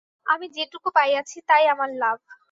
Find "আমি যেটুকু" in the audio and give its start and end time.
0.25-0.87